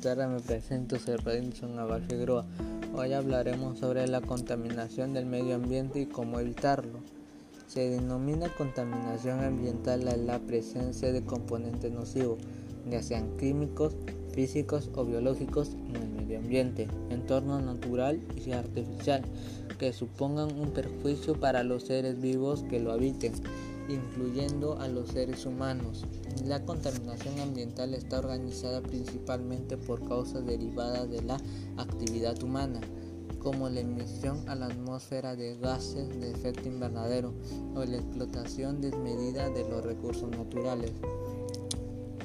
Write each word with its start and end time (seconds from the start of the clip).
tardes, 0.00 0.28
me 0.28 0.40
presento, 0.40 0.98
soy 0.98 1.16
Redinson 1.16 1.76
Navarro 1.76 2.06
Groa. 2.18 2.46
Hoy 2.94 3.12
hablaremos 3.12 3.78
sobre 3.78 4.08
la 4.08 4.22
contaminación 4.22 5.12
del 5.12 5.26
medio 5.26 5.56
ambiente 5.56 6.00
y 6.00 6.06
cómo 6.06 6.40
evitarlo. 6.40 7.00
Se 7.66 7.90
denomina 7.90 8.48
contaminación 8.56 9.44
ambiental 9.44 10.08
a 10.08 10.16
la 10.16 10.38
presencia 10.38 11.12
de 11.12 11.22
componentes 11.22 11.92
nocivos, 11.92 12.38
ya 12.90 13.02
sean 13.02 13.36
químicos, 13.36 13.94
físicos 14.32 14.90
o 14.94 15.04
biológicos 15.04 15.72
en 15.88 15.96
el 15.96 16.08
medio 16.08 16.38
ambiente, 16.38 16.88
entorno 17.10 17.60
natural 17.60 18.20
y 18.46 18.52
artificial, 18.52 19.22
que 19.78 19.92
supongan 19.92 20.58
un 20.58 20.70
perjuicio 20.70 21.38
para 21.38 21.62
los 21.62 21.84
seres 21.84 22.18
vivos 22.18 22.64
que 22.70 22.80
lo 22.80 22.92
habiten 22.92 23.34
incluyendo 23.94 24.78
a 24.78 24.88
los 24.88 25.08
seres 25.08 25.46
humanos. 25.46 26.04
La 26.44 26.64
contaminación 26.64 27.38
ambiental 27.40 27.94
está 27.94 28.18
organizada 28.18 28.80
principalmente 28.80 29.76
por 29.76 30.06
causas 30.06 30.46
derivadas 30.46 31.10
de 31.10 31.22
la 31.22 31.38
actividad 31.76 32.42
humana, 32.42 32.80
como 33.38 33.68
la 33.68 33.80
emisión 33.80 34.48
a 34.48 34.54
la 34.54 34.66
atmósfera 34.66 35.34
de 35.34 35.56
gases 35.58 36.08
de 36.20 36.30
efecto 36.30 36.68
invernadero 36.68 37.32
o 37.74 37.84
la 37.84 37.96
explotación 37.96 38.80
desmedida 38.80 39.48
de 39.50 39.68
los 39.68 39.84
recursos 39.84 40.30
naturales. 40.30 40.92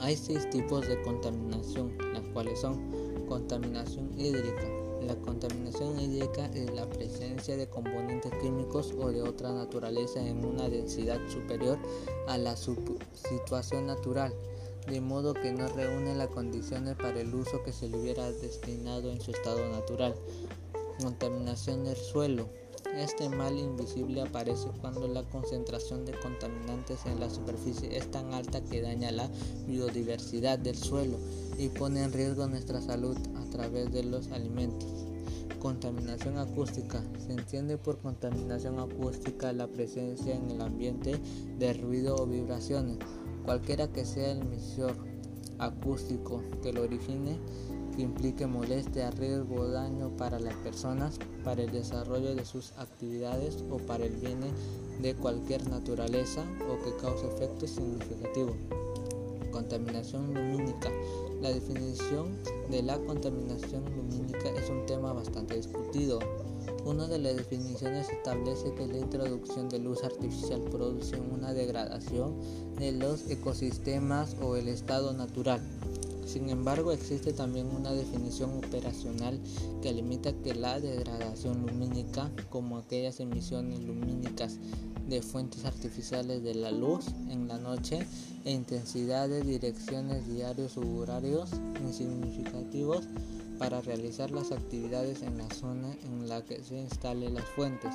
Hay 0.00 0.16
seis 0.16 0.48
tipos 0.50 0.86
de 0.86 1.00
contaminación, 1.02 1.92
las 2.12 2.22
cuales 2.32 2.60
son 2.60 2.78
contaminación 3.28 4.10
hídrica, 4.18 4.87
la 5.06 5.14
contaminación 5.16 6.00
hídrica 6.00 6.46
es 6.54 6.72
la 6.74 6.88
presencia 6.88 7.56
de 7.56 7.68
componentes 7.68 8.32
químicos 8.40 8.92
o 8.98 9.10
de 9.10 9.22
otra 9.22 9.52
naturaleza 9.52 10.20
en 10.20 10.44
una 10.44 10.68
densidad 10.68 11.20
superior 11.28 11.78
a 12.26 12.38
la 12.38 12.56
situación 12.56 13.86
natural, 13.86 14.34
de 14.86 15.00
modo 15.00 15.34
que 15.34 15.52
no 15.52 15.68
reúne 15.68 16.14
las 16.14 16.28
condiciones 16.28 16.96
para 16.96 17.20
el 17.20 17.34
uso 17.34 17.62
que 17.62 17.72
se 17.72 17.88
le 17.88 17.98
hubiera 17.98 18.30
destinado 18.32 19.10
en 19.10 19.20
su 19.20 19.30
estado 19.30 19.68
natural. 19.70 20.14
Contaminación 21.00 21.84
del 21.84 21.96
suelo. 21.96 22.48
Este 22.96 23.28
mal 23.28 23.56
invisible 23.58 24.22
aparece 24.22 24.68
cuando 24.80 25.06
la 25.06 25.22
concentración 25.24 26.04
de 26.04 26.18
contaminantes 26.18 27.06
en 27.06 27.20
la 27.20 27.28
superficie 27.28 27.96
es 27.96 28.10
tan 28.10 28.32
alta 28.32 28.60
que 28.62 28.80
daña 28.80 29.12
la 29.12 29.28
biodiversidad 29.66 30.58
del 30.58 30.76
suelo 30.76 31.18
y 31.58 31.68
pone 31.68 32.04
en 32.04 32.12
riesgo 32.12 32.46
nuestra 32.46 32.80
salud 32.80 33.16
a 33.36 33.44
través 33.50 33.92
de 33.92 34.04
los 34.04 34.30
alimentos. 34.30 34.88
Contaminación 35.58 36.38
acústica. 36.38 37.02
Se 37.18 37.32
entiende 37.32 37.76
por 37.76 37.98
contaminación 37.98 38.78
acústica 38.78 39.52
la 39.52 39.66
presencia 39.66 40.36
en 40.36 40.50
el 40.52 40.62
ambiente 40.62 41.20
de 41.58 41.72
ruido 41.74 42.14
o 42.16 42.26
vibraciones, 42.26 42.98
cualquiera 43.44 43.88
que 43.88 44.04
sea 44.04 44.30
el 44.30 44.42
emisor 44.42 44.94
acústico 45.58 46.44
que 46.62 46.72
lo 46.72 46.82
origine, 46.82 47.40
que 47.96 48.02
implique 48.02 48.46
molestia, 48.46 49.10
riesgo 49.10 49.56
o 49.56 49.68
daño 49.68 50.16
para 50.16 50.38
las 50.38 50.54
personas, 50.56 51.18
para 51.42 51.62
el 51.62 51.72
desarrollo 51.72 52.36
de 52.36 52.44
sus 52.44 52.70
actividades 52.78 53.64
o 53.68 53.78
para 53.78 54.04
el 54.04 54.14
bien 54.14 54.38
de 55.02 55.14
cualquier 55.16 55.68
naturaleza 55.68 56.44
o 56.70 56.84
que 56.84 56.96
cause 57.02 57.26
efectos 57.26 57.70
significativos. 57.70 58.77
Contaminación 59.50 60.34
lumínica 60.34 60.90
la 61.40 61.52
definición 61.52 62.36
de 62.68 62.82
la 62.82 62.98
contaminación 62.98 63.84
lumínica 63.94 64.48
es 64.60 64.68
un 64.70 64.84
tema 64.86 65.12
bastante 65.12 65.54
discutido. 65.54 66.18
Una 66.84 67.06
de 67.06 67.18
las 67.18 67.36
definiciones 67.36 68.08
establece 68.08 68.74
que 68.74 68.88
la 68.88 68.98
introducción 68.98 69.68
de 69.68 69.78
luz 69.78 70.02
artificial 70.02 70.60
produce 70.62 71.20
una 71.20 71.54
degradación 71.54 72.34
de 72.76 72.90
los 72.92 73.30
ecosistemas 73.30 74.36
o 74.40 74.56
el 74.56 74.66
estado 74.66 75.12
natural. 75.12 75.60
Sin 76.28 76.50
embargo, 76.50 76.92
existe 76.92 77.32
también 77.32 77.74
una 77.74 77.90
definición 77.90 78.58
operacional 78.58 79.40
que 79.80 79.94
limita 79.94 80.34
que 80.34 80.54
la 80.54 80.78
degradación 80.78 81.66
lumínica, 81.66 82.30
como 82.50 82.76
aquellas 82.76 83.18
emisiones 83.20 83.80
lumínicas 83.80 84.58
de 85.08 85.22
fuentes 85.22 85.64
artificiales 85.64 86.42
de 86.42 86.54
la 86.54 86.70
luz 86.70 87.06
en 87.30 87.48
la 87.48 87.56
noche 87.56 88.06
e 88.44 88.52
intensidades, 88.52 89.46
direcciones, 89.46 90.28
diarios 90.28 90.76
u 90.76 90.98
horarios 90.98 91.48
insignificativos 91.80 93.06
para 93.58 93.80
realizar 93.80 94.30
las 94.30 94.52
actividades 94.52 95.22
en 95.22 95.38
la 95.38 95.48
zona 95.48 95.96
en 96.04 96.28
la 96.28 96.44
que 96.44 96.62
se 96.62 96.78
instalen 96.78 97.34
las 97.34 97.46
fuentes. 97.56 97.90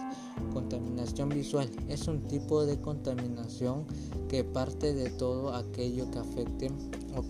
Contaminación 0.53 1.30
visual 1.30 1.69
es 1.88 2.07
un 2.07 2.28
tipo 2.28 2.66
de 2.66 2.81
contaminación 2.81 3.86
que 4.28 4.44
parte 4.44 4.96
de 4.96 5.12
todo 5.12 5.53
aquello 5.53 6.09
que 6.09 6.18
afecte 6.18 6.72
o 7.16 7.22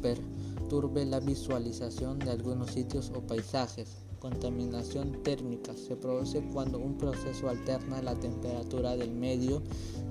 perturbe 0.73 1.06
la 1.06 1.19
visualización 1.19 2.17
de 2.17 2.31
algunos 2.31 2.72
sitios 2.72 3.11
o 3.16 3.22
paisajes. 3.22 3.89
Contaminación 4.17 5.22
térmica 5.22 5.78
se 5.78 5.95
produce 5.95 6.41
cuando 6.51 6.79
un 6.79 6.97
proceso 6.97 7.47
alterna 7.47 8.01
la 8.01 8.16
temperatura 8.16 8.97
del 8.97 9.12
medio 9.12 9.62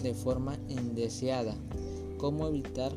de 0.04 0.14
forma 0.14 0.56
indeseada. 0.68 1.56
¿Cómo 2.16 2.46
evitar 2.46 2.92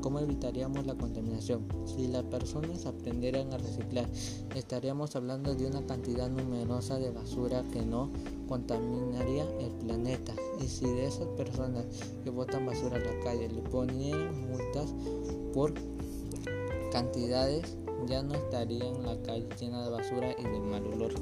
¿Cómo 0.00 0.20
evitaríamos 0.20 0.86
la 0.86 0.94
contaminación? 0.94 1.66
Si 1.84 2.06
las 2.06 2.22
personas 2.22 2.86
aprendieran 2.86 3.52
a 3.52 3.58
reciclar, 3.58 4.08
estaríamos 4.54 5.16
hablando 5.16 5.56
de 5.56 5.66
una 5.66 5.84
cantidad 5.84 6.30
numerosa 6.30 7.00
de 7.00 7.10
basura 7.10 7.64
que 7.72 7.82
no 7.82 8.12
contaminaría 8.46 9.42
el 9.58 9.72
planeta. 9.84 10.32
Y 10.62 10.68
si 10.68 10.84
de 10.84 11.06
esas 11.06 11.26
personas 11.36 11.86
que 12.22 12.30
botan 12.30 12.66
basura 12.66 12.98
a 12.98 13.00
la 13.00 13.24
calle 13.24 13.48
le 13.48 13.62
ponieran 13.62 14.48
multas 14.48 14.94
por 15.52 15.74
cantidades 16.90 17.76
ya 18.06 18.22
no 18.22 18.34
estaría 18.34 18.84
en 18.84 19.04
la 19.04 19.20
calle 19.22 19.48
llena 19.60 19.84
de 19.84 19.90
basura 19.90 20.34
y 20.38 20.44
de 20.44 20.60
mal 20.60 20.86
olor. 20.86 21.12